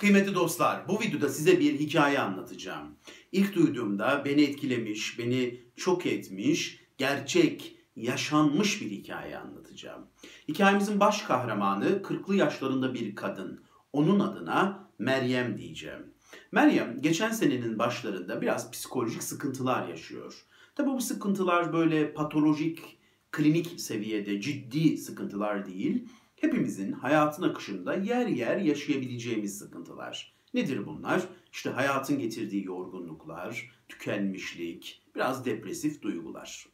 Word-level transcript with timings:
Kıymetli 0.00 0.34
dostlar, 0.34 0.88
bu 0.88 1.00
videoda 1.00 1.28
size 1.28 1.60
bir 1.60 1.78
hikaye 1.78 2.20
anlatacağım. 2.20 2.88
İlk 3.32 3.54
duyduğumda 3.54 4.22
beni 4.24 4.42
etkilemiş, 4.42 5.18
beni 5.18 5.60
şok 5.76 6.06
etmiş, 6.06 6.80
gerçek, 6.98 7.76
yaşanmış 7.96 8.80
bir 8.80 8.90
hikaye 8.90 9.38
anlatacağım. 9.38 10.06
Hikayemizin 10.48 11.00
baş 11.00 11.22
kahramanı 11.22 11.86
40'lı 11.86 12.36
yaşlarında 12.36 12.94
bir 12.94 13.14
kadın. 13.14 13.64
Onun 13.92 14.20
adına 14.20 14.88
Meryem 14.98 15.58
diyeceğim. 15.58 16.14
Meryem 16.52 17.00
geçen 17.00 17.30
senenin 17.30 17.78
başlarında 17.78 18.42
biraz 18.42 18.70
psikolojik 18.70 19.22
sıkıntılar 19.22 19.88
yaşıyor. 19.88 20.44
Tabi 20.74 20.90
bu 20.90 21.00
sıkıntılar 21.00 21.72
böyle 21.72 22.12
patolojik, 22.12 22.98
klinik 23.30 23.80
seviyede 23.80 24.40
ciddi 24.40 24.96
sıkıntılar 24.96 25.66
değil 25.66 26.08
hepimizin 26.40 26.92
hayatın 26.92 27.42
akışında 27.42 27.94
yer 27.94 28.26
yer 28.26 28.56
yaşayabileceğimiz 28.56 29.58
sıkıntılar. 29.58 30.34
Nedir 30.54 30.86
bunlar? 30.86 31.22
İşte 31.52 31.70
hayatın 31.70 32.18
getirdiği 32.18 32.64
yorgunluklar, 32.64 33.70
tükenmişlik, 33.88 35.02
biraz 35.14 35.44
depresif 35.44 36.02
duygular. 36.02 36.66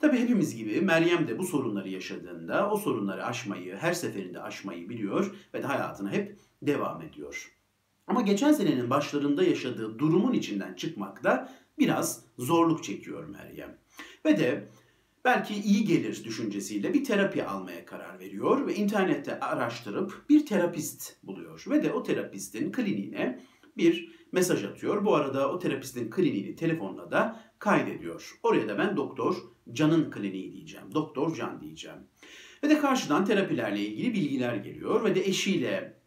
Tabii 0.00 0.18
hepimiz 0.18 0.56
gibi 0.56 0.80
Meryem 0.80 1.28
de 1.28 1.38
bu 1.38 1.44
sorunları 1.44 1.88
yaşadığında 1.88 2.70
o 2.70 2.76
sorunları 2.76 3.24
aşmayı, 3.24 3.76
her 3.76 3.92
seferinde 3.92 4.42
aşmayı 4.42 4.88
biliyor 4.88 5.34
ve 5.54 5.62
de 5.62 5.66
hayatına 5.66 6.12
hep 6.12 6.38
devam 6.62 7.02
ediyor. 7.02 7.54
Ama 8.06 8.20
geçen 8.20 8.52
senenin 8.52 8.90
başlarında 8.90 9.42
yaşadığı 9.42 9.98
durumun 9.98 10.32
içinden 10.32 10.74
çıkmakta 10.74 11.52
biraz 11.78 12.24
zorluk 12.38 12.84
çekiyor 12.84 13.26
Meryem. 13.28 13.78
Ve 14.24 14.38
de 14.38 14.68
belki 15.24 15.54
iyi 15.54 15.84
gelir 15.84 16.24
düşüncesiyle 16.24 16.94
bir 16.94 17.04
terapi 17.04 17.44
almaya 17.44 17.84
karar 17.84 18.18
veriyor 18.18 18.66
ve 18.66 18.74
internette 18.74 19.40
araştırıp 19.40 20.24
bir 20.28 20.46
terapist 20.46 21.16
buluyor. 21.22 21.64
Ve 21.70 21.82
de 21.82 21.92
o 21.92 22.02
terapistin 22.02 22.72
kliniğine 22.72 23.40
bir 23.76 24.14
mesaj 24.32 24.64
atıyor. 24.64 25.04
Bu 25.04 25.14
arada 25.14 25.52
o 25.52 25.58
terapistin 25.58 26.10
kliniğini 26.10 26.56
telefonla 26.56 27.10
da 27.10 27.40
kaydediyor. 27.58 28.38
Oraya 28.42 28.68
da 28.68 28.78
ben 28.78 28.96
Doktor 28.96 29.36
Can'ın 29.72 30.10
kliniği 30.10 30.52
diyeceğim. 30.52 30.86
Doktor 30.94 31.34
Can 31.34 31.60
diyeceğim. 31.60 31.98
Ve 32.64 32.70
de 32.70 32.78
karşıdan 32.78 33.24
terapilerle 33.24 33.80
ilgili 33.80 34.14
bilgiler 34.14 34.56
geliyor 34.56 35.04
ve 35.04 35.14
de 35.14 35.20
eşiyle 35.20 36.03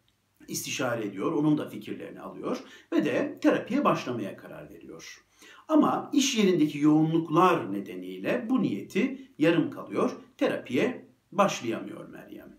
istişare 0.48 1.06
ediyor. 1.06 1.32
Onun 1.32 1.58
da 1.58 1.70
fikirlerini 1.70 2.22
alıyor 2.22 2.64
ve 2.94 3.06
de 3.06 3.40
terapiye 3.42 3.86
başlamaya 3.86 4.38
karar 4.38 4.70
veriyor. 4.70 5.24
Ama 5.68 6.10
iş 6.14 6.38
yerindeki 6.38 6.80
yoğunluklar 6.80 7.74
nedeniyle 7.74 8.46
bu 8.50 8.62
niyeti 8.62 9.32
yarım 9.38 9.72
kalıyor. 9.72 10.12
Terapiye 10.38 11.08
başlayamıyor 11.32 12.10
Meryem. 12.10 12.58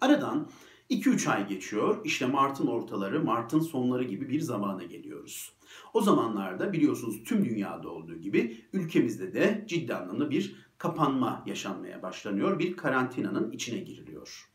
Aradan 0.00 0.48
2-3 0.90 1.30
ay 1.30 1.48
geçiyor. 1.48 2.00
İşte 2.04 2.26
Mart'ın 2.26 2.66
ortaları, 2.66 3.24
Mart'ın 3.24 3.60
sonları 3.60 4.04
gibi 4.04 4.28
bir 4.28 4.40
zamana 4.40 4.84
geliyoruz. 4.84 5.52
O 5.94 6.00
zamanlarda 6.00 6.72
biliyorsunuz 6.72 7.24
tüm 7.24 7.44
dünyada 7.44 7.88
olduğu 7.88 8.16
gibi 8.16 8.64
ülkemizde 8.72 9.34
de 9.34 9.64
ciddi 9.68 9.94
anlamda 9.94 10.30
bir 10.30 10.56
kapanma 10.78 11.42
yaşanmaya 11.46 12.02
başlanıyor. 12.02 12.58
Bir 12.58 12.76
karantinanın 12.76 13.50
içine 13.50 13.78
giriliyor. 13.78 14.51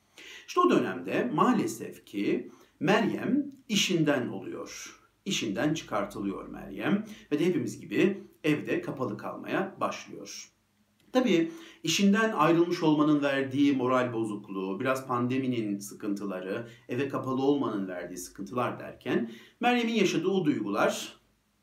İşte 0.47 0.59
o 0.59 0.69
dönemde 0.69 1.31
maalesef 1.33 2.05
ki 2.05 2.51
Meryem 2.79 3.51
işinden 3.69 4.27
oluyor 4.27 4.97
işinden 5.27 5.73
çıkartılıyor 5.73 6.47
Meryem 6.47 7.05
ve 7.31 7.39
de 7.39 7.45
hepimiz 7.45 7.79
gibi 7.79 8.23
evde 8.43 8.81
kapalı 8.81 9.17
kalmaya 9.17 9.75
başlıyor. 9.79 10.51
Tabii 11.11 11.51
işinden 11.83 12.31
ayrılmış 12.31 12.83
olmanın 12.83 13.21
verdiği 13.21 13.73
moral 13.73 14.13
bozukluğu, 14.13 14.79
biraz 14.79 15.07
pandeminin 15.07 15.79
sıkıntıları, 15.79 16.67
eve 16.89 17.09
kapalı 17.09 17.41
olmanın 17.41 17.87
verdiği 17.87 18.17
sıkıntılar 18.17 18.79
derken 18.79 19.31
Meryem'in 19.59 19.93
yaşadığı 19.93 20.27
o 20.27 20.45
duygular 20.45 21.13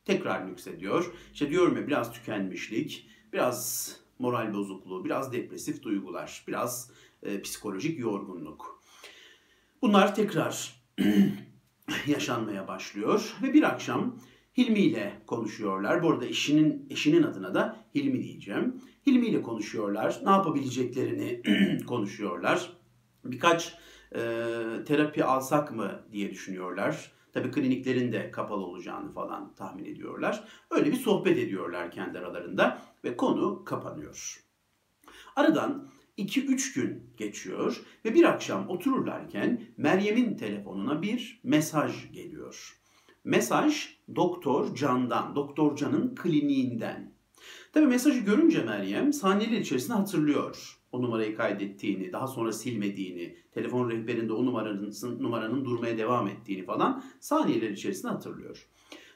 tekrar 0.05 0.49
yükseliyor. 0.49 1.15
İşte 1.33 1.51
diyorum 1.51 1.77
ya 1.77 1.87
biraz 1.87 2.13
tükenmişlik, 2.13 3.07
biraz 3.33 3.91
moral 4.19 4.55
bozukluğu, 4.55 5.05
biraz 5.05 5.33
depresif 5.33 5.83
duygular, 5.83 6.45
biraz 6.49 6.91
e, 7.25 7.43
psikolojik 7.43 7.99
yorgunluk. 7.99 8.83
Bunlar 9.83 10.15
tekrar 10.15 10.85
yaşanmaya 12.07 12.69
başlıyor 12.69 13.37
ve 13.43 13.55
bir 13.55 13.63
akşam 13.63 14.19
Hilmi 14.57 14.79
ile 14.79 15.23
konuşuyorlar. 15.27 16.03
Bu 16.03 16.11
arada 16.11 16.27
eşinin 16.27 16.87
eşinin 16.91 17.23
adına 17.23 17.55
da 17.55 17.85
Hilmi 17.95 18.23
diyeceğim. 18.23 18.81
Hilmi 19.07 19.27
ile 19.27 19.43
konuşuyorlar. 19.43 20.21
Ne 20.25 20.31
yapabileceklerini 20.31 21.43
konuşuyorlar. 21.87 22.73
Birkaç 23.25 23.75
e, 24.13 24.21
terapi 24.87 25.25
alsak 25.25 25.73
mı 25.73 26.07
diye 26.13 26.31
düşünüyorlar. 26.31 27.13
Tabii 27.33 27.51
kliniklerin 27.51 28.13
de 28.13 28.31
kapalı 28.31 28.65
olacağını 28.65 29.13
falan 29.13 29.55
tahmin 29.55 29.85
ediyorlar. 29.85 30.45
Öyle 30.71 30.93
bir 30.93 30.97
sohbet 30.97 31.39
ediyorlar 31.39 31.91
kendi 31.91 32.19
aralarında 32.19 32.83
ve 33.05 33.17
konu 33.17 33.65
kapanıyor. 33.65 34.45
Aradan 35.37 35.89
2-3 36.19 36.75
gün 36.75 37.03
geçiyor 37.17 37.81
ve 38.05 38.15
bir 38.15 38.25
akşam 38.25 38.69
otururlarken 38.69 39.63
Meryem'in 39.77 40.37
telefonuna 40.37 41.03
bir 41.03 41.41
mesaj 41.43 42.13
geliyor. 42.13 42.81
Mesaj 43.25 43.97
Doktor 44.17 44.75
Can'dan, 44.75 45.37
Doktor 45.37 45.77
Can'ın 45.77 46.15
kliniğinden. 46.15 47.15
Tabi 47.73 47.87
mesajı 47.87 48.21
görünce 48.21 48.63
Meryem 48.63 49.13
saniyeler 49.13 49.61
içerisinde 49.61 49.95
hatırlıyor 49.97 50.79
o 50.95 51.03
numarayı 51.03 51.37
kaydettiğini, 51.37 52.13
daha 52.13 52.27
sonra 52.27 52.53
silmediğini, 52.53 53.37
telefon 53.55 53.91
rehberinde 53.91 54.33
o 54.33 54.47
numaranın, 54.47 54.93
numaranın 55.21 55.65
durmaya 55.65 55.99
devam 55.99 56.29
ettiğini 56.29 56.65
falan 56.65 57.05
saniyeler 57.21 57.71
içerisinde 57.71 58.13
hatırlıyor. 58.13 58.67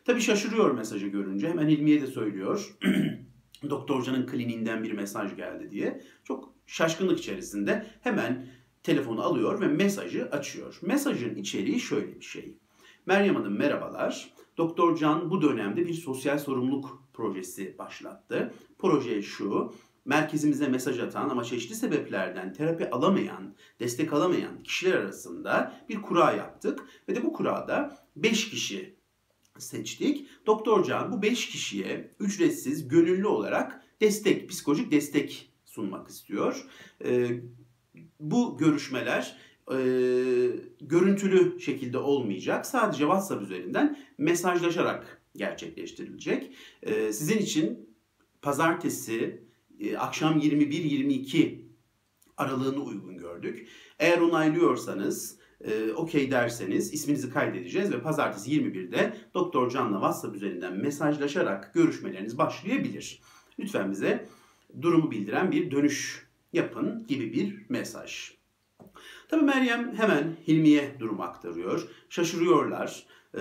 Tabi 0.04 0.20
şaşırıyor 0.20 0.70
mesajı 0.70 1.06
görünce. 1.06 1.48
Hemen 1.48 1.68
Hilmi'ye 1.68 2.02
de 2.02 2.06
söylüyor. 2.06 2.76
Doktor 3.70 4.02
Can'ın 4.02 4.26
kliniğinden 4.26 4.84
bir 4.84 4.92
mesaj 4.92 5.36
geldi 5.36 5.70
diye. 5.70 6.02
Çok 6.24 6.52
şaşkınlık 6.66 7.18
içerisinde 7.18 7.86
hemen 8.00 8.46
telefonu 8.82 9.22
alıyor 9.22 9.60
ve 9.60 9.68
mesajı 9.68 10.28
açıyor. 10.30 10.78
Mesajın 10.82 11.34
içeriği 11.34 11.80
şöyle 11.80 12.16
bir 12.20 12.24
şey. 12.24 12.58
Meryem 13.06 13.36
Hanım 13.36 13.58
merhabalar. 13.58 14.34
Doktor 14.56 14.96
Can 14.96 15.30
bu 15.30 15.42
dönemde 15.42 15.86
bir 15.86 15.94
sosyal 15.94 16.38
sorumluluk 16.38 17.02
projesi 17.12 17.78
başlattı. 17.78 18.54
Proje 18.78 19.22
şu, 19.22 19.74
merkezimize 20.04 20.68
mesaj 20.68 20.98
atan 20.98 21.28
ama 21.28 21.44
çeşitli 21.44 21.74
sebeplerden 21.74 22.52
terapi 22.52 22.90
alamayan, 22.90 23.54
destek 23.80 24.12
alamayan 24.12 24.62
kişiler 24.62 24.94
arasında 24.94 25.84
bir 25.88 26.02
kura 26.02 26.32
yaptık. 26.32 26.80
Ve 27.08 27.16
de 27.16 27.24
bu 27.24 27.32
kurada 27.32 27.96
5 28.16 28.50
kişi 28.50 28.97
seçtik. 29.58 30.26
Doktor 30.46 30.84
Can 30.84 31.12
bu 31.12 31.22
5 31.22 31.48
kişiye 31.48 32.10
ücretsiz, 32.20 32.88
gönüllü 32.88 33.26
olarak 33.26 33.82
destek, 34.00 34.48
psikolojik 34.48 34.92
destek 34.92 35.52
sunmak 35.64 36.08
istiyor. 36.08 36.66
E, 37.04 37.28
bu 38.20 38.56
görüşmeler 38.58 39.36
e, 39.70 39.76
görüntülü 40.80 41.60
şekilde 41.60 41.98
olmayacak. 41.98 42.66
Sadece 42.66 42.98
WhatsApp 42.98 43.42
üzerinden 43.42 43.98
mesajlaşarak 44.18 45.22
gerçekleştirilecek. 45.36 46.52
E, 46.82 47.12
sizin 47.12 47.38
için 47.38 47.96
pazartesi 48.42 49.42
e, 49.80 49.96
akşam 49.96 50.38
21-22 50.38 51.58
aralığını 52.36 52.82
uygun 52.82 53.18
gördük. 53.18 53.68
Eğer 53.98 54.20
onaylıyorsanız 54.20 55.37
e, 55.64 55.92
okey 55.92 56.30
derseniz 56.30 56.94
isminizi 56.94 57.30
kaydedeceğiz 57.30 57.92
ve 57.92 58.00
pazartesi 58.00 58.50
21'de 58.50 59.16
Doktor 59.34 59.70
Can'la 59.70 59.96
WhatsApp 59.96 60.36
üzerinden 60.36 60.72
mesajlaşarak 60.72 61.74
görüşmeleriniz 61.74 62.38
başlayabilir. 62.38 63.20
Lütfen 63.58 63.90
bize 63.90 64.26
durumu 64.82 65.10
bildiren 65.10 65.52
bir 65.52 65.70
dönüş 65.70 66.28
yapın 66.52 67.06
gibi 67.06 67.32
bir 67.32 67.64
mesaj. 67.68 68.34
Tabi 69.28 69.42
Meryem 69.42 69.94
hemen 69.94 70.36
Hilmi'ye 70.48 70.96
durumu 71.00 71.22
aktarıyor. 71.22 71.88
Şaşırıyorlar. 72.08 73.06
Ee, 73.34 73.40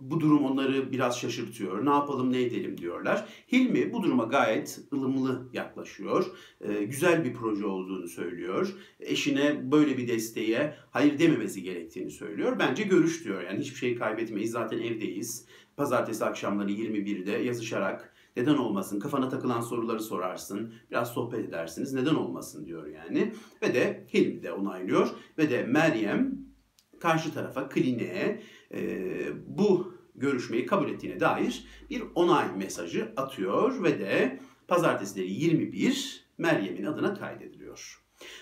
bu 0.00 0.20
durum 0.20 0.44
onları 0.44 0.92
biraz 0.92 1.18
şaşırtıyor. 1.18 1.86
Ne 1.86 1.90
yapalım 1.90 2.32
ne 2.32 2.42
edelim 2.42 2.78
diyorlar. 2.78 3.24
Hilmi 3.52 3.92
bu 3.92 4.02
duruma 4.02 4.24
gayet 4.24 4.80
ılımlı 4.92 5.48
yaklaşıyor. 5.52 6.26
Ee, 6.60 6.84
güzel 6.84 7.24
bir 7.24 7.34
proje 7.34 7.66
olduğunu 7.66 8.08
söylüyor. 8.08 8.74
Eşine 9.00 9.72
böyle 9.72 9.98
bir 9.98 10.08
desteğe 10.08 10.74
hayır 10.90 11.18
dememesi 11.18 11.62
gerektiğini 11.62 12.10
söylüyor. 12.10 12.58
Bence 12.58 12.82
görüş 12.82 13.24
diyor. 13.24 13.42
Yani 13.42 13.60
hiçbir 13.60 13.76
şey 13.76 13.96
kaybetmeyiz. 13.96 14.50
Zaten 14.50 14.78
evdeyiz. 14.78 15.46
Pazartesi 15.76 16.24
akşamları 16.24 16.70
21'de 16.70 17.30
yazışarak 17.30 18.14
neden 18.36 18.54
olmasın? 18.54 19.00
Kafana 19.00 19.28
takılan 19.28 19.60
soruları 19.60 20.00
sorarsın. 20.00 20.72
Biraz 20.90 21.12
sohbet 21.12 21.48
edersiniz. 21.48 21.92
Neden 21.92 22.14
olmasın 22.14 22.66
diyor 22.66 22.86
yani. 22.86 23.32
Ve 23.62 23.74
de 23.74 24.06
Hilmi 24.14 24.42
de 24.42 24.52
onaylıyor. 24.52 25.10
Ve 25.38 25.50
de 25.50 25.62
Meryem 25.62 26.53
karşı 27.00 27.34
tarafa 27.34 27.68
kliniğe 27.68 28.42
e, 28.74 29.08
bu 29.46 29.94
görüşmeyi 30.14 30.66
kabul 30.66 30.88
ettiğine 30.88 31.20
dair 31.20 31.64
bir 31.90 32.02
onay 32.14 32.56
mesajı 32.56 33.12
atıyor 33.16 33.82
ve 33.82 33.98
de 33.98 34.40
pazartesileri 34.68 35.32
21 35.32 36.24
Meryem'in 36.38 36.84
adına 36.84 37.14
kaydediliyor. 37.14 38.00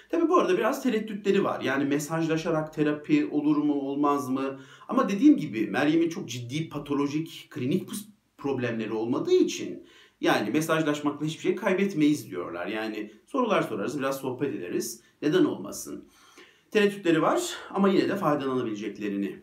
Tabi 0.09 0.29
bu 0.29 0.39
arada 0.39 0.59
biraz 0.59 0.83
tereddütleri 0.83 1.45
var. 1.45 1.61
Yani 1.61 1.85
mesajlaşarak 1.85 2.75
terapi 2.75 3.27
olur 3.27 3.57
mu 3.57 3.75
olmaz 3.75 4.29
mı? 4.29 4.61
Ama 4.89 5.09
dediğim 5.09 5.37
gibi 5.37 5.67
Meryem'in 5.67 6.09
çok 6.09 6.29
ciddi 6.29 6.69
patolojik 6.69 7.47
klinik 7.51 7.89
problemleri 8.39 8.93
olmadığı 8.93 9.35
için 9.35 9.87
yani 10.21 10.51
mesajlaşmakla 10.51 11.27
hiçbir 11.27 11.43
şey 11.43 11.57
kaybetmeyiz 11.57 12.31
diyorlar. 12.31 12.67
Yani 12.67 13.13
sorular 13.27 13.63
sorarız, 13.63 13.99
biraz 13.99 14.17
sohbet 14.17 14.55
ederiz. 14.55 15.03
Neden 15.23 15.45
olmasın? 15.45 16.09
Tereddütleri 16.73 17.23
var 17.23 17.57
ama 17.71 17.89
yine 17.89 18.09
de 18.09 18.17
faydalanabileceklerini 18.17 19.43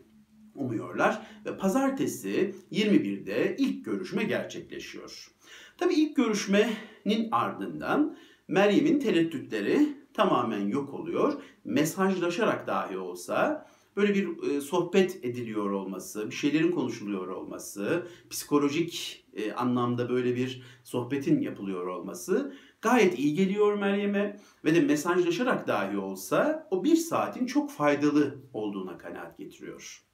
umuyorlar. 0.54 1.26
Ve 1.46 1.56
pazartesi 1.56 2.54
21'de 2.72 3.56
ilk 3.58 3.84
görüşme 3.84 4.24
gerçekleşiyor. 4.24 5.30
Tabii 5.78 5.94
ilk 5.94 6.16
görüşmenin 6.16 7.28
ardından 7.32 8.16
Meryem'in 8.48 8.98
tereddütleri 8.98 9.96
tamamen 10.14 10.68
yok 10.68 10.94
oluyor. 10.94 11.42
Mesajlaşarak 11.64 12.66
dahi 12.66 12.98
olsa 12.98 13.66
böyle 13.96 14.14
bir 14.14 14.50
e, 14.50 14.60
sohbet 14.60 15.24
ediliyor 15.24 15.70
olması, 15.70 16.30
bir 16.30 16.34
şeylerin 16.34 16.70
konuşuluyor 16.72 17.28
olması, 17.28 18.06
psikolojik 18.30 19.24
e, 19.34 19.52
anlamda 19.52 20.08
böyle 20.08 20.36
bir 20.36 20.62
sohbetin 20.84 21.40
yapılıyor 21.40 21.86
olması 21.86 22.54
gayet 22.82 23.18
iyi 23.18 23.34
geliyor 23.34 23.74
Meryem'e 23.74 24.40
ve 24.64 24.74
de 24.74 24.80
mesajlaşarak 24.80 25.68
dahi 25.68 25.98
olsa 25.98 26.68
o 26.70 26.84
bir 26.84 26.96
saatin 26.96 27.46
çok 27.46 27.70
faydalı 27.70 28.42
olduğuna 28.52 28.98
kanaat 28.98 29.38
getiriyor. 29.38 30.04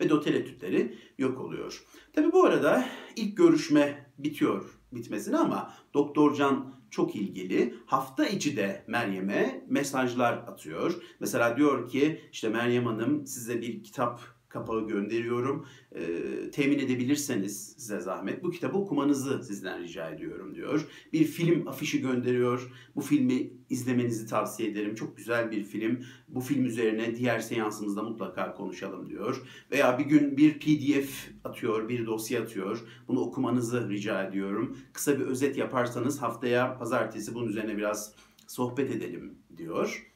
Ve 0.00 0.14
o 0.14 0.20
tereddütleri 0.20 0.98
yok 1.18 1.40
oluyor. 1.40 1.84
Tabi 2.12 2.32
bu 2.32 2.44
arada 2.44 2.88
ilk 3.16 3.36
görüşme 3.36 4.12
bitiyor 4.18 4.78
bitmesine 4.92 5.36
ama 5.36 5.74
Doktor 5.94 6.34
Can 6.34 6.74
çok 6.90 7.16
ilgili. 7.16 7.74
Hafta 7.86 8.26
içi 8.26 8.56
de 8.56 8.84
Meryem'e 8.86 9.64
mesajlar 9.68 10.32
atıyor. 10.32 10.94
Mesela 11.20 11.56
diyor 11.56 11.88
ki 11.88 12.20
işte 12.32 12.48
Meryem 12.48 12.86
Hanım 12.86 13.26
size 13.26 13.62
bir 13.62 13.82
kitap 13.82 14.20
kapağı 14.56 14.88
gönderiyorum. 14.88 15.66
E, 15.92 16.02
temin 16.50 16.78
edebilirseniz 16.78 17.74
size 17.78 18.00
zahmet 18.00 18.44
bu 18.44 18.50
kitabı 18.50 18.78
okumanızı 18.78 19.44
sizden 19.44 19.82
rica 19.82 20.10
ediyorum 20.10 20.54
diyor. 20.54 20.86
Bir 21.12 21.24
film 21.24 21.68
afişi 21.68 22.00
gönderiyor. 22.00 22.72
Bu 22.96 23.00
filmi 23.00 23.50
izlemenizi 23.70 24.26
tavsiye 24.26 24.70
ederim. 24.70 24.94
Çok 24.94 25.16
güzel 25.16 25.50
bir 25.50 25.64
film. 25.64 26.04
Bu 26.28 26.40
film 26.40 26.64
üzerine 26.64 27.16
diğer 27.16 27.40
seansımızda 27.40 28.02
mutlaka 28.02 28.54
konuşalım 28.54 29.08
diyor. 29.08 29.42
Veya 29.70 29.98
bir 29.98 30.04
gün 30.04 30.36
bir 30.36 30.58
PDF 30.58 31.28
atıyor, 31.44 31.88
bir 31.88 32.06
dosya 32.06 32.42
atıyor. 32.42 32.84
Bunu 33.08 33.20
okumanızı 33.20 33.88
rica 33.88 34.22
ediyorum. 34.22 34.76
Kısa 34.92 35.18
bir 35.18 35.24
özet 35.24 35.56
yaparsanız 35.56 36.22
haftaya 36.22 36.78
pazartesi 36.78 37.34
bunun 37.34 37.48
üzerine 37.48 37.76
biraz 37.76 38.14
sohbet 38.46 38.90
edelim 38.90 39.34
diyor. 39.56 40.06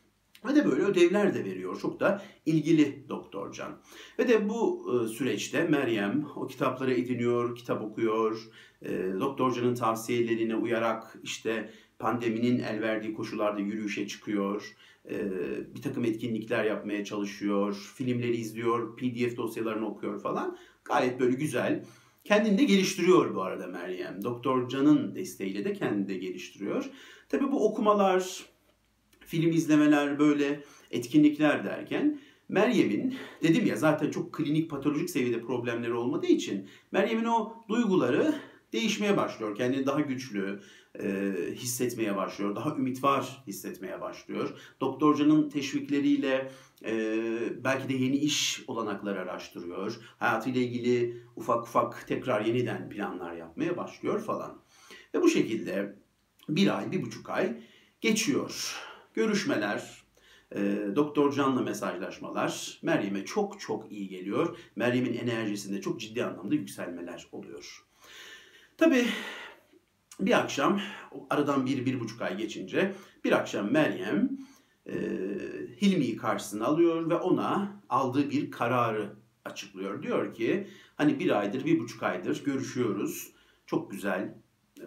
Ve 0.44 0.54
de 0.54 0.64
böyle 0.64 0.82
ödevler 0.82 1.34
de 1.34 1.44
veriyor. 1.44 1.80
Çok 1.80 2.00
da 2.00 2.22
ilgili 2.46 3.08
Doktor 3.08 3.52
Can. 3.52 3.78
Ve 4.18 4.28
de 4.28 4.48
bu 4.48 4.86
e, 4.92 5.08
süreçte 5.08 5.64
Meryem 5.64 6.26
o 6.36 6.46
kitapları 6.46 6.94
ediniyor, 6.94 7.56
kitap 7.56 7.82
okuyor. 7.82 8.48
E, 8.82 8.90
Doktor 9.20 9.54
Can'ın 9.54 9.74
tavsiyelerine 9.74 10.56
uyarak 10.56 11.18
işte 11.22 11.70
pandeminin 11.98 12.58
el 12.58 12.80
verdiği 12.80 13.14
koşullarda 13.14 13.60
yürüyüşe 13.60 14.08
çıkıyor. 14.08 14.76
E, 15.10 15.18
bir 15.74 15.82
takım 15.82 16.04
etkinlikler 16.04 16.64
yapmaya 16.64 17.04
çalışıyor. 17.04 17.92
Filmleri 17.94 18.36
izliyor, 18.36 18.96
PDF 18.96 19.36
dosyalarını 19.36 19.86
okuyor 19.86 20.20
falan. 20.20 20.58
Gayet 20.84 21.20
böyle 21.20 21.36
güzel. 21.36 21.84
Kendini 22.24 22.58
de 22.58 22.64
geliştiriyor 22.64 23.34
bu 23.34 23.42
arada 23.42 23.66
Meryem. 23.66 24.22
Doktor 24.22 24.68
Can'ın 24.68 25.14
desteğiyle 25.14 25.64
de 25.64 25.72
kendini 25.72 26.08
de 26.08 26.14
geliştiriyor. 26.14 26.90
Tabii 27.28 27.52
bu 27.52 27.68
okumalar, 27.68 28.49
film 29.30 29.52
izlemeler 29.52 30.18
böyle 30.18 30.60
etkinlikler 30.90 31.64
derken 31.64 32.20
Meryem'in 32.48 33.14
dedim 33.42 33.66
ya 33.66 33.76
zaten 33.76 34.10
çok 34.10 34.32
klinik 34.34 34.70
patolojik 34.70 35.10
seviyede 35.10 35.40
problemleri 35.40 35.92
olmadığı 35.92 36.26
için 36.26 36.68
Meryem'in 36.92 37.24
o 37.24 37.64
duyguları 37.68 38.34
değişmeye 38.72 39.16
başlıyor. 39.16 39.56
Kendini 39.56 39.86
daha 39.86 40.00
güçlü 40.00 40.60
e, 41.02 41.32
hissetmeye 41.54 42.16
başlıyor. 42.16 42.56
Daha 42.56 42.76
ümit 42.76 43.04
var 43.04 43.42
hissetmeye 43.46 44.00
başlıyor. 44.00 44.54
Doktorcanın 44.80 45.48
teşvikleriyle 45.48 46.50
e, 46.84 46.94
belki 47.64 47.88
de 47.88 47.94
yeni 47.94 48.16
iş 48.16 48.64
olanakları 48.66 49.20
araştırıyor. 49.20 49.96
Hayatıyla 50.18 50.60
ilgili 50.60 51.22
ufak 51.36 51.62
ufak 51.62 52.08
tekrar 52.08 52.44
yeniden 52.44 52.88
planlar 52.88 53.32
yapmaya 53.32 53.76
başlıyor 53.76 54.20
falan. 54.20 54.62
Ve 55.14 55.22
bu 55.22 55.28
şekilde 55.28 55.96
bir 56.48 56.78
ay, 56.78 56.92
bir 56.92 57.02
buçuk 57.02 57.30
ay 57.30 57.62
geçiyor. 58.00 58.76
Görüşmeler, 59.14 60.02
e, 60.54 60.78
Doktor 60.96 61.32
Can'la 61.32 61.62
mesajlaşmalar 61.62 62.78
Meryem'e 62.82 63.24
çok 63.24 63.60
çok 63.60 63.92
iyi 63.92 64.08
geliyor. 64.08 64.58
Meryem'in 64.76 65.14
enerjisinde 65.14 65.80
çok 65.80 66.00
ciddi 66.00 66.24
anlamda 66.24 66.54
yükselmeler 66.54 67.26
oluyor. 67.32 67.84
Tabi 68.78 69.06
bir 70.20 70.38
akşam 70.38 70.80
aradan 71.30 71.66
bir, 71.66 71.86
bir 71.86 72.00
buçuk 72.00 72.22
ay 72.22 72.36
geçince 72.36 72.94
bir 73.24 73.32
akşam 73.32 73.72
Meryem 73.72 74.30
e, 74.86 74.94
Hilmi'yi 75.82 76.16
karşısına 76.16 76.66
alıyor 76.66 77.10
ve 77.10 77.14
ona 77.14 77.82
aldığı 77.88 78.30
bir 78.30 78.50
kararı 78.50 79.12
açıklıyor. 79.44 80.02
Diyor 80.02 80.34
ki 80.34 80.66
hani 80.96 81.18
bir 81.18 81.38
aydır, 81.40 81.64
bir 81.64 81.78
buçuk 81.78 82.02
aydır 82.02 82.44
görüşüyoruz. 82.44 83.32
Çok 83.66 83.90
güzel, 83.90 84.34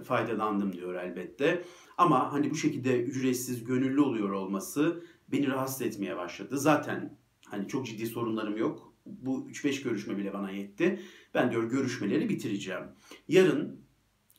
faydalandım 0.04 0.74
diyor 0.74 0.96
elbette. 0.96 1.64
Ama 1.98 2.34
hani 2.34 2.52
bu 2.52 2.56
şekilde 2.56 3.04
ücretsiz, 3.04 3.64
gönüllü 3.64 4.02
oluyor 4.02 4.30
olması 4.30 5.04
beni 5.28 5.48
rahatsız 5.48 5.82
etmeye 5.82 6.18
başladı. 6.18 6.58
Zaten 6.58 7.18
hani 7.46 7.68
çok 7.68 7.86
ciddi 7.86 8.08
sorunlarım 8.08 8.58
yok. 8.58 8.94
Bu 9.06 9.50
3-5 9.50 9.84
görüşme 9.84 10.18
bile 10.18 10.34
bana 10.34 10.52
yetti. 10.52 11.00
Ben 11.34 11.52
diyor 11.52 11.64
görüşmeleri 11.64 12.30
bitireceğim. 12.30 12.84
Yarın 13.28 13.84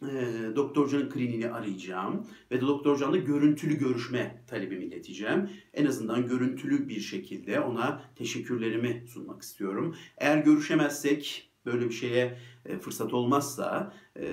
e, 0.02 0.06
Doktor 0.56 1.10
kliniğini 1.10 1.50
arayacağım 1.50 2.26
ve 2.50 2.56
de 2.56 2.60
Doktor 2.60 2.98
Can'la 2.98 3.16
görüntülü 3.16 3.78
görüşme 3.78 4.44
talebimi 4.46 4.84
ileteceğim. 4.84 5.50
En 5.72 5.86
azından 5.86 6.28
görüntülü 6.28 6.88
bir 6.88 7.00
şekilde 7.00 7.60
ona 7.60 8.02
teşekkürlerimi 8.16 9.04
sunmak 9.08 9.42
istiyorum. 9.42 9.96
Eğer 10.18 10.38
görüşemezsek 10.38 11.50
böyle 11.66 11.88
bir 11.88 11.94
şeye 11.94 12.38
e, 12.66 12.78
fırsat 12.78 13.14
olmazsa 13.14 13.94
e, 14.16 14.26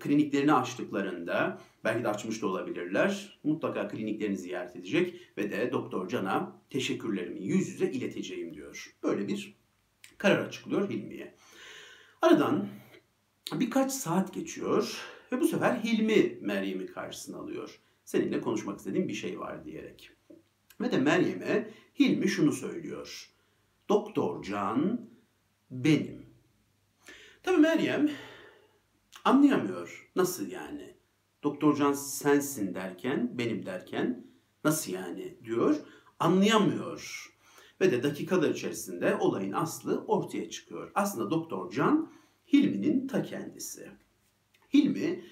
kliniklerini 0.00 0.52
açtıklarında 0.52 1.60
belki 1.84 2.04
de 2.04 2.08
açmış 2.08 2.42
da 2.42 2.46
olabilirler. 2.46 3.40
Mutlaka 3.44 3.88
kliniklerini 3.88 4.36
ziyaret 4.36 4.76
edecek 4.76 5.20
ve 5.38 5.50
de 5.50 5.72
Doktor 5.72 6.08
Can'a 6.08 6.56
teşekkürlerimi 6.70 7.42
yüz 7.42 7.68
yüze 7.68 7.90
ileteceğim 7.90 8.54
diyor. 8.54 8.96
Böyle 9.02 9.28
bir 9.28 9.54
karar 10.18 10.38
açıklıyor 10.38 10.90
Hilmi'ye. 10.90 11.34
Aradan 12.22 12.68
birkaç 13.52 13.92
saat 13.92 14.34
geçiyor 14.34 15.00
ve 15.32 15.40
bu 15.40 15.46
sefer 15.46 15.74
Hilmi 15.74 16.38
Meryem'i 16.40 16.86
karşısına 16.86 17.36
alıyor. 17.36 17.80
Seninle 18.04 18.40
konuşmak 18.40 18.78
istediğim 18.78 19.08
bir 19.08 19.14
şey 19.14 19.40
var 19.40 19.64
diyerek. 19.64 20.10
Ve 20.80 20.92
de 20.92 20.98
Meryem'e 20.98 21.70
Hilmi 21.98 22.28
şunu 22.28 22.52
söylüyor. 22.52 23.30
Doktor 23.88 24.42
Can 24.42 25.10
benim. 25.70 26.29
Tabii 27.42 27.56
Meryem 27.56 28.10
anlayamıyor. 29.24 30.10
Nasıl 30.16 30.50
yani? 30.50 30.94
Doktor 31.42 31.76
Can 31.76 31.92
sensin 31.92 32.74
derken, 32.74 33.38
benim 33.38 33.66
derken 33.66 34.26
nasıl 34.64 34.92
yani 34.92 35.38
diyor. 35.44 35.76
Anlayamıyor. 36.18 37.30
Ve 37.80 37.92
de 37.92 38.02
dakikalar 38.02 38.50
içerisinde 38.50 39.16
olayın 39.16 39.52
aslı 39.52 40.04
ortaya 40.06 40.50
çıkıyor. 40.50 40.90
Aslında 40.94 41.30
Doktor 41.30 41.70
Can 41.70 42.12
Hilmi'nin 42.52 43.06
ta 43.06 43.22
kendisi. 43.22 43.88
Hilmi 44.74 45.24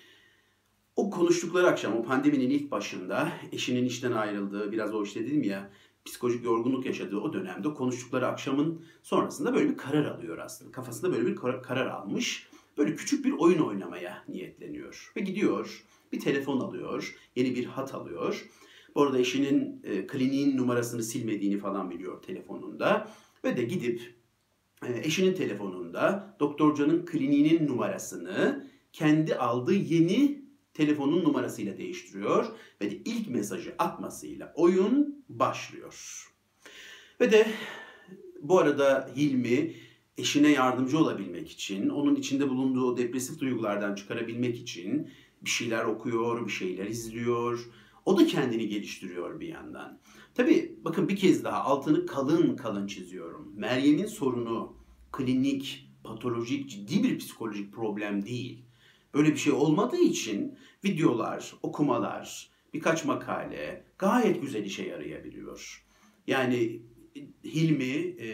o 0.97 1.11
konuştukları 1.11 1.67
akşam, 1.67 1.97
o 1.97 2.03
pandeminin 2.03 2.51
ilk 2.51 2.71
başında 2.71 3.33
eşinin 3.53 3.85
işten 3.85 4.13
ayrıldığı, 4.13 4.73
biraz 4.73 4.95
o 4.95 5.03
işte 5.05 5.27
dedim 5.27 5.43
ya 5.43 5.71
psikolojik 6.09 6.45
yorgunluk 6.45 6.87
yaşadığı 6.87 7.17
o 7.17 7.33
dönemde 7.33 7.75
konuştukları 7.75 8.27
akşamın 8.27 8.83
sonrasında 9.03 9.55
böyle 9.55 9.69
bir 9.71 9.77
karar 9.77 10.05
alıyor 10.05 10.39
aslında. 10.39 10.73
Kafasında 10.73 11.13
böyle 11.13 11.27
bir 11.27 11.37
karar 11.63 11.87
almış. 11.87 12.49
Böyle 12.79 12.97
küçük 12.97 13.25
bir 13.25 13.33
oyun 13.33 13.59
oynamaya 13.59 14.25
niyetleniyor. 14.29 15.13
Ve 15.17 15.21
gidiyor 15.21 15.85
bir 16.13 16.21
telefon 16.21 16.61
alıyor, 16.61 17.17
yeni 17.37 17.55
bir 17.55 17.65
hat 17.65 17.95
alıyor. 17.95 18.49
Bu 18.95 19.03
arada 19.03 19.19
eşinin 19.19 19.81
e, 19.85 20.07
kliniğin 20.07 20.57
numarasını 20.57 21.03
silmediğini 21.03 21.59
falan 21.59 21.91
biliyor 21.91 22.23
telefonunda. 22.23 23.09
Ve 23.45 23.57
de 23.57 23.63
gidip 23.63 24.15
e, 24.87 24.99
eşinin 24.99 25.35
telefonunda 25.35 26.37
Doktor 26.41 26.77
Can'ın 26.77 27.07
kliniğinin 27.07 27.67
numarasını 27.67 28.69
kendi 28.93 29.35
aldığı 29.35 29.75
yeni 29.75 30.38
telefonun 30.79 31.25
numarasıyla 31.25 31.79
değiştiriyor 31.79 32.47
ve 32.81 32.91
de 32.91 32.97
ilk 32.97 33.29
mesajı 33.29 33.75
atmasıyla 33.79 34.53
oyun 34.57 35.25
başlıyor. 35.29 36.29
Ve 37.21 37.33
de 37.33 37.47
bu 38.43 38.59
arada 38.59 39.11
Hilmi 39.17 39.75
eşine 40.19 40.51
yardımcı 40.51 40.99
olabilmek 40.99 41.51
için, 41.51 41.89
onun 41.89 42.15
içinde 42.15 42.49
bulunduğu 42.49 42.97
depresif 42.97 43.39
duygulardan 43.39 43.95
çıkarabilmek 43.95 44.57
için 44.57 45.11
bir 45.43 45.51
şeyler 45.51 45.85
okuyor, 45.85 46.47
bir 46.47 46.53
şeyler 46.53 46.87
izliyor. 46.87 47.71
O 48.05 48.19
da 48.19 48.27
kendini 48.27 48.69
geliştiriyor 48.69 49.41
bir 49.41 49.49
yandan. 49.49 49.99
Tabii 50.35 50.79
bakın 50.85 51.09
bir 51.09 51.17
kez 51.17 51.45
daha 51.45 51.65
altını 51.65 52.07
kalın 52.07 52.57
kalın 52.57 52.87
çiziyorum. 52.87 53.53
Meryem'in 53.57 54.07
sorunu 54.07 54.77
klinik, 55.13 55.91
patolojik, 56.05 56.71
ciddi 56.71 57.03
bir 57.03 57.19
psikolojik 57.19 57.73
problem 57.73 58.27
değil. 58.27 58.68
Böyle 59.15 59.33
bir 59.33 59.37
şey 59.37 59.53
olmadığı 59.53 60.01
için 60.01 60.59
videolar, 60.85 61.55
okumalar, 61.63 62.51
birkaç 62.75 63.05
makale 63.05 63.85
gayet 63.99 64.43
güzel 64.43 64.65
işe 64.65 64.83
yarayabiliyor. 64.83 65.85
Yani 66.27 66.83
Hilmi 67.45 68.17
e, 68.21 68.29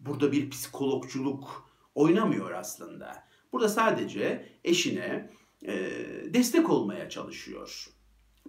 burada 0.00 0.32
bir 0.32 0.50
psikologculuk 0.50 1.72
oynamıyor 1.94 2.50
aslında. 2.50 3.28
Burada 3.52 3.68
sadece 3.68 4.48
eşine 4.64 5.30
e, 5.66 5.72
destek 6.34 6.70
olmaya 6.70 7.08
çalışıyor. 7.08 7.86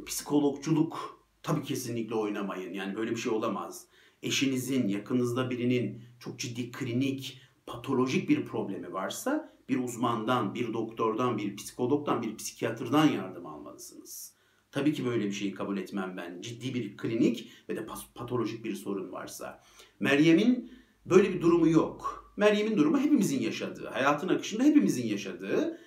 Psikologculuk 0.06 1.26
tabii 1.44 1.64
kesinlikle 1.64 2.16
oynamayın. 2.16 2.74
Yani 2.74 2.96
böyle 2.96 3.12
bir 3.12 3.16
şey 3.18 3.32
olamaz. 3.32 3.86
Eşinizin, 4.24 4.88
yakınızda 4.88 5.50
birinin 5.50 6.04
çok 6.20 6.40
ciddi 6.40 6.72
klinik, 6.72 7.42
patolojik 7.66 8.30
bir 8.30 8.46
problemi 8.46 8.94
varsa 8.94 9.54
bir 9.70 9.84
uzmandan, 9.84 10.56
bir 10.56 10.74
doktordan, 10.74 11.38
bir 11.38 11.56
psikologdan, 11.56 12.22
bir 12.22 12.38
psikiyatrdan 12.38 13.06
yardım 13.06 13.46
almalısınız. 13.46 14.34
Tabii 14.72 14.94
ki 14.94 15.06
böyle 15.06 15.26
bir 15.26 15.32
şeyi 15.32 15.54
kabul 15.54 15.78
etmem 15.78 16.18
ben. 16.18 16.42
Ciddi 16.42 16.74
bir 16.74 16.98
klinik 16.98 17.52
ve 17.70 17.76
de 17.76 17.86
patolojik 18.16 18.66
bir 18.66 18.76
sorun 18.76 19.12
varsa. 19.12 19.64
Meryem'in 20.00 20.72
böyle 21.06 21.34
bir 21.34 21.42
durumu 21.42 21.70
yok. 21.70 22.34
Meryem'in 22.38 22.78
durumu 22.78 23.00
hepimizin 23.00 23.42
yaşadığı, 23.42 23.88
hayatın 23.88 24.30
akışında 24.30 24.64
hepimizin 24.64 25.08
yaşadığı 25.08 25.80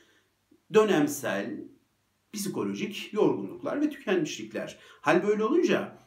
dönemsel 0.75 1.65
psikolojik 2.33 3.13
yorgunluklar 3.13 3.81
ve 3.81 3.91
tükenmişlikler. 3.91 4.79
Hal 5.01 5.27
böyle 5.27 5.45
olunca 5.45 5.99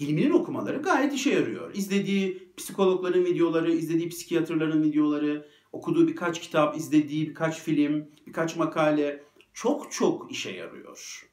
Hilmi'nin 0.00 0.30
okumaları 0.30 0.82
gayet 0.82 1.12
işe 1.12 1.30
yarıyor. 1.30 1.74
İzlediği 1.74 2.52
psikologların 2.56 3.24
videoları, 3.24 3.72
izlediği 3.72 4.08
psikiyatrların 4.08 4.82
videoları, 4.82 5.46
okuduğu 5.72 6.08
birkaç 6.08 6.40
kitap, 6.40 6.76
izlediği 6.76 7.28
birkaç 7.28 7.60
film, 7.60 8.08
birkaç 8.26 8.56
makale 8.56 9.22
çok 9.54 9.92
çok 9.92 10.32
işe 10.32 10.50
yarıyor. 10.50 11.26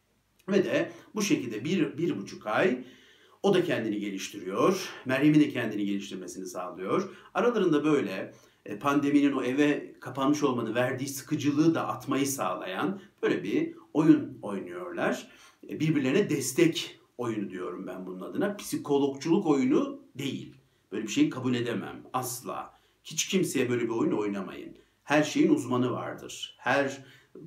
Ve 0.50 0.66
de 0.66 0.92
bu 1.16 1.22
şekilde 1.22 1.66
bir, 1.66 1.98
bir 1.98 2.18
buçuk 2.18 2.48
ay 2.48 2.84
o 3.44 3.54
da 3.54 3.64
kendini 3.64 4.00
geliştiriyor. 4.00 4.90
Meryem'in 5.06 5.40
de 5.40 5.50
kendini 5.50 5.86
geliştirmesini 5.86 6.46
sağlıyor. 6.46 7.10
Aralarında 7.34 7.84
böyle 7.84 8.34
e, 8.66 8.80
pandeminin 8.80 9.32
o 9.32 9.44
eve 9.44 9.96
kapanmış 10.00 10.44
olmanın 10.44 10.76
verdiği 10.76 11.08
sıkıcılığı 11.08 11.76
da 11.76 11.88
atmayı 11.88 12.28
sağlayan 12.28 13.02
böyle 13.24 13.44
bir 13.44 13.74
oyun 13.94 14.40
oynuyorlar. 14.42 15.28
E, 15.70 15.80
birbirlerine 15.80 16.30
destek 16.30 16.97
oyunu 17.18 17.50
diyorum 17.50 17.88
ben 17.88 18.06
bunun 18.06 18.22
adına. 18.22 18.58
Psikologculuk 18.58 19.48
oyunu 19.48 20.00
değil. 20.18 20.56
Böyle 20.92 21.04
bir 21.04 21.12
şeyi 21.12 21.30
kabul 21.30 21.54
edemem 21.54 22.04
asla. 22.14 22.74
Hiç 23.04 23.28
kimseye 23.28 23.70
böyle 23.70 23.84
bir 23.84 23.90
oyun 23.90 24.12
oynamayın. 24.12 24.78
Her 25.04 25.24
şeyin 25.24 25.54
uzmanı 25.54 25.92
vardır. 25.92 26.56
Her 26.60 27.06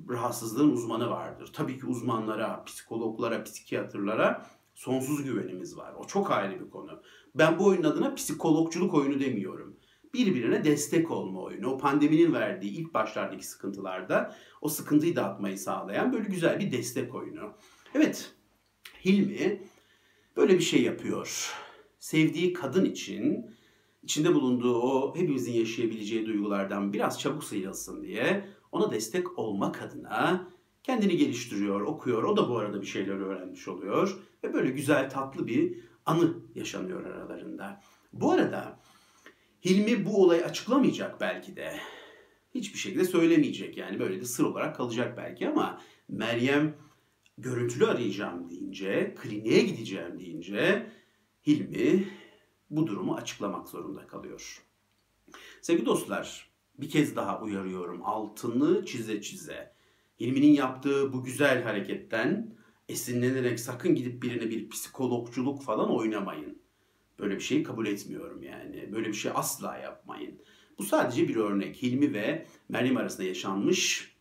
rahatsızlığın 0.09 0.71
uzmanı 0.71 1.09
vardır. 1.09 1.49
Tabii 1.53 1.79
ki 1.79 1.85
uzmanlara, 1.85 2.63
psikologlara, 2.63 3.43
psikiyatrlara 3.43 4.45
sonsuz 4.75 5.23
güvenimiz 5.23 5.77
var. 5.77 5.93
O 5.97 6.07
çok 6.07 6.31
ayrı 6.31 6.65
bir 6.65 6.69
konu. 6.69 7.01
Ben 7.35 7.59
bu 7.59 7.65
oyunun 7.65 7.83
adına 7.83 8.15
psikologculuk 8.15 8.93
oyunu 8.93 9.19
demiyorum. 9.19 9.77
Birbirine 10.13 10.63
destek 10.63 11.11
olma 11.11 11.41
oyunu. 11.41 11.67
O 11.67 11.77
pandeminin 11.77 12.33
verdiği 12.33 12.71
ilk 12.71 12.93
başlardaki 12.93 13.47
sıkıntılarda 13.47 14.35
o 14.61 14.69
sıkıntıyı 14.69 15.15
dağıtmayı 15.15 15.57
sağlayan 15.57 16.13
böyle 16.13 16.29
güzel 16.29 16.59
bir 16.59 16.71
destek 16.71 17.15
oyunu. 17.15 17.53
Evet, 17.95 18.33
Hilmi 19.05 19.61
böyle 20.37 20.53
bir 20.53 20.63
şey 20.63 20.83
yapıyor. 20.83 21.53
Sevdiği 21.99 22.53
kadın 22.53 22.85
için 22.85 23.51
içinde 24.03 24.33
bulunduğu 24.33 24.81
o 24.81 25.15
hepimizin 25.15 25.53
yaşayabileceği 25.53 26.25
duygulardan 26.25 26.93
biraz 26.93 27.19
çabuk 27.19 27.43
sıyrılsın 27.43 28.03
diye 28.03 28.47
ona 28.71 28.91
destek 28.91 29.39
olmak 29.39 29.81
adına 29.81 30.47
kendini 30.83 31.17
geliştiriyor, 31.17 31.81
okuyor. 31.81 32.23
O 32.23 32.37
da 32.37 32.49
bu 32.49 32.57
arada 32.57 32.81
bir 32.81 32.87
şeyler 32.87 33.15
öğrenmiş 33.15 33.67
oluyor 33.67 34.17
ve 34.43 34.53
böyle 34.53 34.71
güzel 34.71 35.09
tatlı 35.09 35.47
bir 35.47 35.79
anı 36.05 36.37
yaşanıyor 36.55 37.05
aralarında. 37.05 37.81
Bu 38.13 38.31
arada 38.31 38.79
Hilmi 39.65 40.05
bu 40.05 40.23
olayı 40.23 40.45
açıklamayacak 40.45 41.21
belki 41.21 41.55
de. 41.55 41.73
Hiçbir 42.55 42.79
şekilde 42.79 43.05
söylemeyecek 43.05 43.77
yani 43.77 43.99
böyle 43.99 44.21
de 44.21 44.25
sır 44.25 44.43
olarak 44.43 44.75
kalacak 44.75 45.17
belki 45.17 45.49
ama 45.49 45.81
Meryem 46.09 46.75
görüntülü 47.41 47.87
arayacağım 47.87 48.49
deyince, 48.49 49.15
kliniğe 49.21 49.61
gideceğim 49.61 50.19
deyince 50.19 50.91
Hilmi 51.47 52.07
bu 52.69 52.87
durumu 52.87 53.15
açıklamak 53.15 53.69
zorunda 53.69 54.07
kalıyor. 54.07 54.63
Sevgili 55.61 55.85
dostlar, 55.85 56.51
bir 56.77 56.89
kez 56.89 57.15
daha 57.15 57.41
uyarıyorum. 57.41 58.01
Altını 58.03 58.85
çize 58.85 59.21
çize. 59.21 59.73
Hilmi'nin 60.19 60.53
yaptığı 60.53 61.13
bu 61.13 61.23
güzel 61.23 61.63
hareketten 61.63 62.55
esinlenerek 62.89 63.59
sakın 63.59 63.95
gidip 63.95 64.23
birine 64.23 64.49
bir 64.49 64.69
psikologculuk 64.69 65.63
falan 65.63 65.95
oynamayın. 65.95 66.61
Böyle 67.19 67.35
bir 67.35 67.41
şeyi 67.41 67.63
kabul 67.63 67.87
etmiyorum 67.87 68.43
yani. 68.43 68.89
Böyle 68.91 69.07
bir 69.07 69.13
şey 69.13 69.31
asla 69.35 69.77
yapmayın. 69.77 70.41
Bu 70.77 70.83
sadece 70.83 71.27
bir 71.27 71.35
örnek. 71.35 71.83
Hilmi 71.83 72.13
ve 72.13 72.47
Meryem 72.69 72.97
arasında 72.97 73.27
yaşanmış 73.27 74.15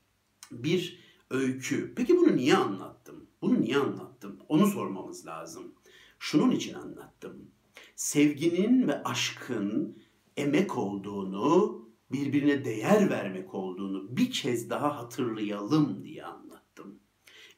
bir 0.53 0.99
öykü. 1.31 1.95
Peki 1.95 2.17
bunu 2.17 2.37
niye 2.37 2.57
anlattım? 2.57 3.27
Bunu 3.43 3.61
niye 3.61 3.77
anlattım? 3.77 4.39
Onu 4.49 4.67
sormamız 4.67 5.27
lazım. 5.27 5.75
Şunun 6.19 6.51
için 6.51 6.75
anlattım. 6.75 7.51
Sevginin 7.97 8.89
ve 8.89 9.03
aşkın 9.03 9.99
emek 10.37 10.79
olduğunu, 10.79 11.81
birbirine 12.13 12.65
değer 12.65 13.11
vermek 13.11 13.55
olduğunu 13.55 14.17
bir 14.17 14.31
kez 14.31 14.71
daha 14.71 14.99
hatırlayalım 14.99 16.05
diye 16.05 16.25
anlattım. 16.25 16.99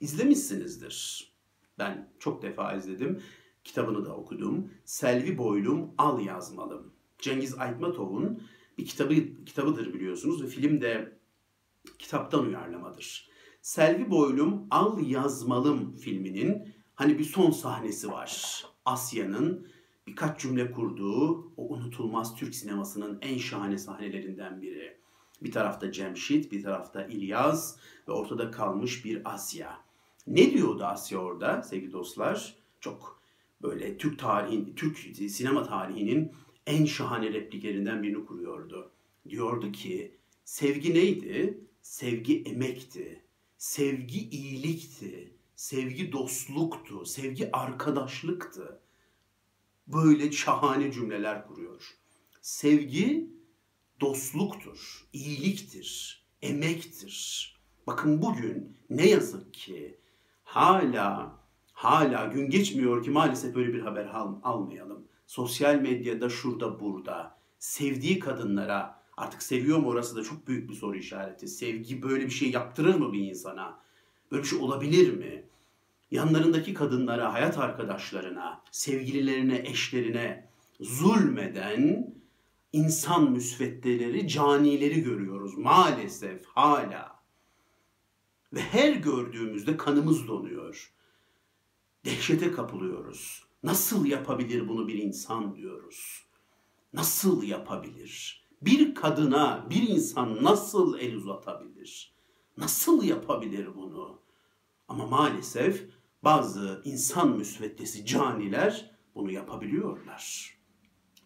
İzlemişsinizdir. 0.00 1.28
Ben 1.78 2.12
çok 2.18 2.42
defa 2.42 2.74
izledim. 2.74 3.22
Kitabını 3.64 4.04
da 4.04 4.16
okudum. 4.16 4.70
Selvi 4.84 5.38
Boylum 5.38 5.90
Al 5.98 6.20
Yazmalım. 6.20 6.92
Cengiz 7.18 7.58
Aytmatov'un 7.58 8.42
bir 8.78 8.86
kitabı 8.86 9.14
kitabıdır 9.46 9.94
biliyorsunuz 9.94 10.42
ve 10.42 10.46
film 10.46 10.80
de 10.80 11.18
kitaptan 11.98 12.46
uyarlamadır. 12.46 13.31
Selvi 13.62 14.10
Boylum 14.10 14.66
Al 14.70 15.00
Yazmalım 15.00 15.96
filminin 15.96 16.74
hani 16.94 17.18
bir 17.18 17.24
son 17.24 17.50
sahnesi 17.50 18.10
var. 18.10 18.64
Asya'nın 18.84 19.68
birkaç 20.06 20.40
cümle 20.40 20.72
kurduğu 20.72 21.52
o 21.56 21.68
unutulmaz 21.68 22.36
Türk 22.36 22.54
sinemasının 22.54 23.18
en 23.20 23.38
şahane 23.38 23.78
sahnelerinden 23.78 24.62
biri. 24.62 24.96
Bir 25.42 25.52
tarafta 25.52 25.92
Cemşit, 25.92 26.52
bir 26.52 26.62
tarafta 26.62 27.06
İlyas 27.06 27.76
ve 28.08 28.12
ortada 28.12 28.50
kalmış 28.50 29.04
bir 29.04 29.34
Asya. 29.34 29.78
Ne 30.26 30.50
diyordu 30.50 30.84
Asya 30.84 31.18
orada 31.18 31.62
sevgili 31.62 31.92
dostlar? 31.92 32.56
Çok 32.80 33.22
böyle 33.62 33.98
Türk 33.98 34.18
tarihin, 34.18 34.72
Türk 34.76 34.98
sinema 35.30 35.62
tarihinin 35.62 36.32
en 36.66 36.84
şahane 36.84 37.32
repliklerinden 37.32 38.02
birini 38.02 38.26
kuruyordu. 38.26 38.90
Diyordu 39.28 39.72
ki 39.72 40.16
sevgi 40.44 40.94
neydi? 40.94 41.60
Sevgi 41.82 42.42
emekti. 42.42 43.22
Sevgi 43.62 44.28
iyilikti. 44.28 45.36
Sevgi 45.56 46.12
dostluktu. 46.12 47.06
Sevgi 47.06 47.52
arkadaşlıktı. 47.52 48.80
Böyle 49.86 50.32
şahane 50.32 50.92
cümleler 50.92 51.46
kuruyor. 51.46 51.82
Sevgi 52.40 53.30
dostluktur, 54.00 55.08
iyiliktir, 55.12 56.22
emektir. 56.42 57.48
Bakın 57.86 58.22
bugün 58.22 58.76
ne 58.90 59.08
yazık 59.08 59.54
ki 59.54 59.98
hala 60.44 61.38
hala 61.72 62.26
gün 62.26 62.50
geçmiyor 62.50 63.04
ki 63.04 63.10
maalesef 63.10 63.54
böyle 63.54 63.74
bir 63.74 63.80
haber 63.80 64.06
al, 64.06 64.34
almayalım. 64.42 65.08
Sosyal 65.26 65.74
medyada 65.74 66.28
şurada 66.28 66.80
burada 66.80 67.38
sevdiği 67.58 68.18
kadınlara 68.18 69.01
artık 69.22 69.42
seviyor 69.42 69.78
mu 69.78 69.88
orası 69.88 70.16
da 70.16 70.22
çok 70.22 70.48
büyük 70.48 70.70
bir 70.70 70.74
soru 70.74 70.96
işareti. 70.96 71.48
Sevgi 71.48 72.02
böyle 72.02 72.26
bir 72.26 72.30
şey 72.30 72.50
yaptırır 72.50 72.94
mı 72.94 73.12
bir 73.12 73.18
insana? 73.18 73.80
Böyle 74.32 74.42
bir 74.42 74.48
şey 74.48 74.58
olabilir 74.58 75.12
mi? 75.12 75.44
Yanlarındaki 76.10 76.74
kadınlara, 76.74 77.32
hayat 77.32 77.58
arkadaşlarına, 77.58 78.62
sevgililerine, 78.70 79.58
eşlerine 79.66 80.48
zulmeden 80.80 82.14
insan 82.72 83.30
müsveddeleri, 83.30 84.28
canileri 84.28 85.02
görüyoruz 85.02 85.58
maalesef 85.58 86.46
hala. 86.46 87.22
Ve 88.52 88.60
her 88.60 88.92
gördüğümüzde 88.92 89.76
kanımız 89.76 90.28
donuyor. 90.28 90.92
Dehşete 92.04 92.52
kapılıyoruz. 92.52 93.44
Nasıl 93.62 94.06
yapabilir 94.06 94.68
bunu 94.68 94.88
bir 94.88 94.98
insan 94.98 95.56
diyoruz. 95.56 96.26
Nasıl 96.92 97.42
yapabilir? 97.42 98.41
Bir 98.62 98.94
kadına 98.94 99.66
bir 99.70 99.88
insan 99.88 100.44
nasıl 100.44 100.98
el 100.98 101.14
uzatabilir? 101.14 102.14
Nasıl 102.58 103.02
yapabilir 103.02 103.68
bunu? 103.76 104.18
Ama 104.88 105.06
maalesef 105.06 105.88
bazı 106.24 106.82
insan 106.84 107.36
müsveddesi 107.36 108.06
caniler 108.06 108.90
bunu 109.14 109.30
yapabiliyorlar. 109.30 110.54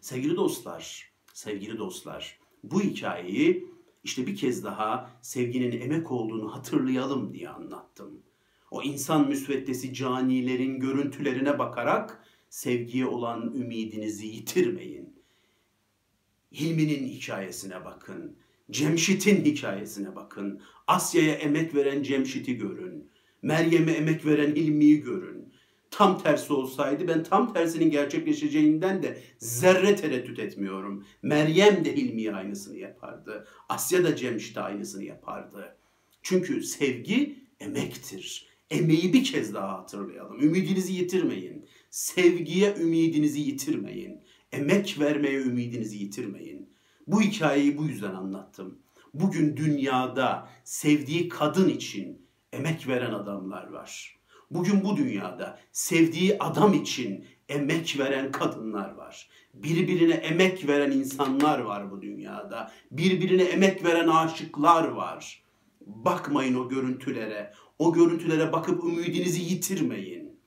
Sevgili 0.01 0.35
dostlar, 0.35 1.11
sevgili 1.33 1.77
dostlar, 1.77 2.39
bu 2.63 2.81
hikayeyi 2.81 3.71
işte 4.03 4.27
bir 4.27 4.35
kez 4.35 4.63
daha 4.63 5.11
sevginin 5.21 5.81
emek 5.81 6.11
olduğunu 6.11 6.55
hatırlayalım 6.55 7.33
diye 7.33 7.49
anlattım. 7.49 8.23
O 8.71 8.83
insan 8.83 9.27
müsveddesi 9.27 9.93
canilerin 9.93 10.79
görüntülerine 10.79 11.59
bakarak 11.59 12.23
sevgiye 12.49 13.05
olan 13.05 13.53
ümidinizi 13.55 14.27
yitirmeyin. 14.27 15.16
Hilmi'nin 16.59 17.07
hikayesine 17.07 17.85
bakın. 17.85 18.35
Cemşit'in 18.71 19.45
hikayesine 19.45 20.15
bakın. 20.15 20.61
Asya'ya 20.87 21.33
emek 21.33 21.75
veren 21.75 22.03
Cemşit'i 22.03 22.57
görün. 22.57 23.09
Meryem'e 23.41 23.91
emek 23.91 24.25
veren 24.25 24.55
Hilmi'yi 24.55 25.01
görün. 25.01 25.53
Tam 25.91 26.23
tersi 26.23 26.53
olsaydı 26.53 27.07
ben 27.07 27.23
tam 27.23 27.53
tersinin 27.53 27.91
gerçekleşeceğinden 27.91 29.03
de 29.03 29.17
zerre 29.37 29.95
tereddüt 29.95 30.39
etmiyorum. 30.39 31.05
Meryem 31.21 31.85
de 31.85 31.95
Hilmi'ye 31.95 32.33
aynısını 32.33 32.77
yapardı. 32.77 33.47
Asya 33.69 34.03
da 34.03 34.15
Cemşit'e 34.15 34.61
aynısını 34.61 35.03
yapardı. 35.03 35.77
Çünkü 36.23 36.63
sevgi 36.63 37.35
emektir. 37.59 38.47
Emeği 38.71 39.13
bir 39.13 39.23
kez 39.23 39.53
daha 39.53 39.77
hatırlayalım. 39.77 40.43
Ümidinizi 40.43 40.93
yitirmeyin. 40.93 41.65
Sevgiye 41.89 42.75
ümidinizi 42.79 43.39
yitirmeyin. 43.39 44.21
Emek 44.57 44.99
vermeye 44.99 45.41
ümidinizi 45.41 45.97
yitirmeyin. 45.97 46.69
Bu 47.07 47.21
hikayeyi 47.21 47.77
bu 47.77 47.85
yüzden 47.85 48.13
anlattım. 48.13 48.79
Bugün 49.13 49.57
dünyada 49.57 50.49
sevdiği 50.63 51.29
kadın 51.29 51.69
için 51.69 52.21
emek 52.53 52.87
veren 52.87 53.13
adamlar 53.13 53.67
var. 53.67 54.17
Bugün 54.51 54.83
bu 54.83 54.97
dünyada 54.97 55.59
sevdiği 55.71 56.37
adam 56.39 56.73
için 56.73 57.25
emek 57.49 57.99
veren 57.99 58.31
kadınlar 58.31 58.93
var. 58.93 59.29
Birbirine 59.53 60.13
emek 60.13 60.67
veren 60.67 60.91
insanlar 60.91 61.59
var 61.59 61.91
bu 61.91 62.01
dünyada. 62.01 62.71
Birbirine 62.91 63.43
emek 63.43 63.83
veren 63.83 64.07
aşıklar 64.07 64.87
var. 64.87 65.43
Bakmayın 65.81 66.55
o 66.55 66.69
görüntülere. 66.69 67.53
O 67.79 67.93
görüntülere 67.93 68.51
bakıp 68.51 68.83
ümidinizi 68.83 69.41
yitirmeyin. 69.41 70.39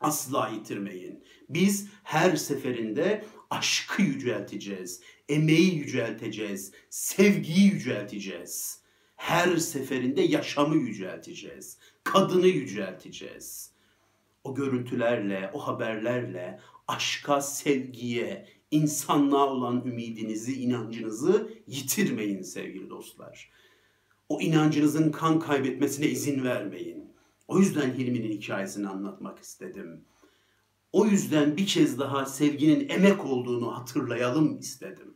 Asla 0.00 0.48
yitirmeyin. 0.48 1.24
Biz 1.48 1.88
her 2.02 2.36
seferinde 2.36 3.24
aşkı 3.50 4.02
yücelteceğiz, 4.02 5.00
emeği 5.28 5.74
yücelteceğiz, 5.74 6.72
sevgiyi 6.90 7.72
yücelteceğiz. 7.72 8.80
Her 9.16 9.56
seferinde 9.56 10.22
yaşamı 10.22 10.76
yücelteceğiz, 10.76 11.78
kadını 12.04 12.46
yücelteceğiz. 12.46 13.70
O 14.44 14.54
görüntülerle, 14.54 15.50
o 15.52 15.58
haberlerle 15.58 16.60
aşka, 16.88 17.40
sevgiye, 17.40 18.46
insanlığa 18.70 19.46
olan 19.46 19.84
ümidinizi, 19.86 20.62
inancınızı 20.62 21.50
yitirmeyin 21.66 22.42
sevgili 22.42 22.90
dostlar. 22.90 23.50
O 24.28 24.40
inancınızın 24.40 25.12
kan 25.12 25.40
kaybetmesine 25.40 26.06
izin 26.06 26.44
vermeyin. 26.44 27.12
O 27.48 27.58
yüzden 27.58 27.94
Hilmi'nin 27.94 28.32
hikayesini 28.32 28.88
anlatmak 28.88 29.38
istedim. 29.38 30.04
O 30.96 31.06
yüzden 31.06 31.56
bir 31.56 31.66
kez 31.66 31.98
daha 31.98 32.26
sevginin 32.26 32.88
emek 32.88 33.24
olduğunu 33.24 33.76
hatırlayalım 33.76 34.58
istedim. 34.58 35.14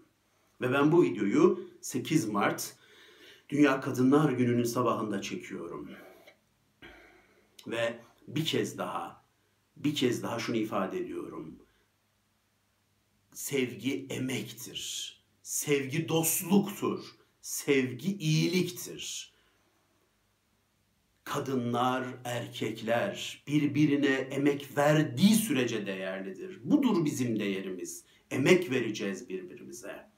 Ve 0.60 0.72
ben 0.72 0.92
bu 0.92 1.02
videoyu 1.02 1.70
8 1.80 2.28
Mart 2.28 2.76
Dünya 3.48 3.80
Kadınlar 3.80 4.32
Günü'nün 4.32 4.64
sabahında 4.64 5.22
çekiyorum. 5.22 5.90
Ve 7.66 8.00
bir 8.28 8.44
kez 8.44 8.78
daha, 8.78 9.24
bir 9.76 9.94
kez 9.94 10.22
daha 10.22 10.38
şunu 10.38 10.56
ifade 10.56 10.98
ediyorum. 10.98 11.58
Sevgi 13.32 14.06
emektir. 14.10 15.16
Sevgi 15.42 16.08
dostluktur. 16.08 17.04
Sevgi 17.42 18.16
iyiliktir 18.16 19.29
kadınlar, 21.30 22.04
erkekler 22.24 23.42
birbirine 23.46 24.06
emek 24.06 24.68
verdiği 24.76 25.34
sürece 25.34 25.86
değerlidir. 25.86 26.60
Budur 26.64 27.04
bizim 27.04 27.40
değerimiz. 27.40 28.04
Emek 28.30 28.70
vereceğiz 28.70 29.28
birbirimize. 29.28 30.10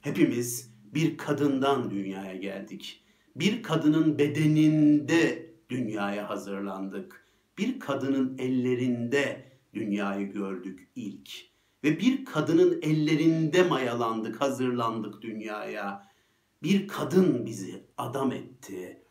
Hepimiz 0.00 0.70
bir 0.84 1.16
kadından 1.16 1.90
dünyaya 1.90 2.36
geldik. 2.36 3.04
Bir 3.36 3.62
kadının 3.62 4.18
bedeninde 4.18 5.50
dünyaya 5.70 6.30
hazırlandık. 6.30 7.26
Bir 7.58 7.80
kadının 7.80 8.38
ellerinde 8.38 9.44
dünyayı 9.74 10.32
gördük 10.32 10.88
ilk. 10.96 11.30
Ve 11.84 12.00
bir 12.00 12.24
kadının 12.24 12.82
ellerinde 12.82 13.62
mayalandık, 13.62 14.40
hazırlandık 14.40 15.22
dünyaya. 15.22 16.08
Bir 16.62 16.88
kadın 16.88 17.46
bizi 17.46 17.86
adam 17.96 18.32
etti 18.32 19.01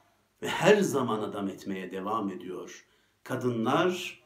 ve 0.42 0.48
her 0.48 0.82
zaman 0.82 1.20
adam 1.20 1.48
etmeye 1.48 1.92
devam 1.92 2.30
ediyor. 2.30 2.86
Kadınlar 3.24 4.22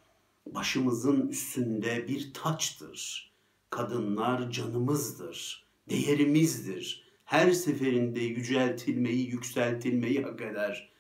başımızın 0.46 1.28
üstünde 1.28 2.08
bir 2.08 2.34
taçtır. 2.34 3.32
Kadınlar 3.70 4.52
canımızdır, 4.52 5.66
değerimizdir. 5.90 7.06
Her 7.26 7.52
seferinde 7.52 8.20
yüceltilmeyi, 8.20 9.28
yükseltilmeyi 9.28 10.24
hak 10.24 10.42
eder. 10.42 10.92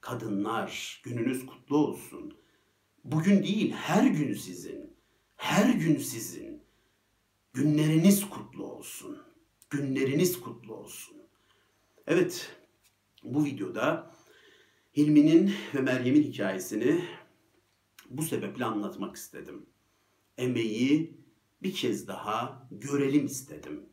Kadınlar 0.00 1.00
gününüz 1.04 1.46
kutlu 1.46 1.76
olsun. 1.76 2.34
Bugün 3.04 3.42
değil, 3.42 3.72
her 3.72 4.06
gün 4.06 4.34
sizin. 4.34 4.96
Her 5.36 5.74
gün 5.74 5.96
sizin. 5.96 6.62
Günleriniz 7.52 8.30
kutlu 8.30 8.64
olsun. 8.64 9.18
Günleriniz 9.70 10.40
kutlu 10.40 10.74
olsun. 10.74 11.16
Evet, 12.06 12.57
bu 13.24 13.44
videoda 13.44 14.10
Hilmi'nin 14.96 15.54
ve 15.74 15.80
Meryem'in 15.80 16.22
hikayesini 16.22 17.04
bu 18.10 18.22
sebeple 18.22 18.64
anlatmak 18.64 19.16
istedim. 19.16 19.66
Emeği 20.38 21.20
bir 21.62 21.74
kez 21.74 22.08
daha 22.08 22.68
görelim 22.70 23.26
istedim. 23.26 23.86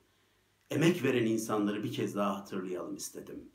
Emek 0.70 1.04
veren 1.04 1.26
insanları 1.26 1.84
bir 1.84 1.94
kez 1.94 2.16
daha 2.16 2.40
hatırlayalım 2.40 2.96
istedim. 2.96 3.50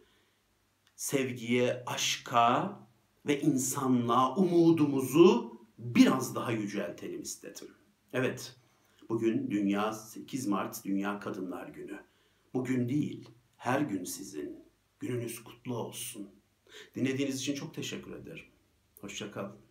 Sevgiye, 0.96 1.82
aşka 1.86 2.78
ve 3.26 3.40
insanlığa 3.40 4.36
umudumuzu 4.36 5.60
biraz 5.78 6.34
daha 6.34 6.52
yüceltelim 6.52 7.22
istedim. 7.22 7.68
Evet, 8.12 8.56
bugün 9.08 9.50
Dünya 9.50 9.92
8 9.92 10.46
Mart 10.46 10.84
Dünya 10.84 11.20
Kadınlar 11.20 11.68
Günü. 11.68 12.00
Bugün 12.54 12.88
değil, 12.88 13.28
her 13.56 13.80
gün 13.80 14.04
sizin 14.04 14.69
Gününüz 15.00 15.44
kutlu 15.44 15.76
olsun. 15.76 16.30
Dinlediğiniz 16.94 17.40
için 17.40 17.54
çok 17.54 17.74
teşekkür 17.74 18.12
ederim. 18.12 18.44
Hoşçakalın. 19.00 19.69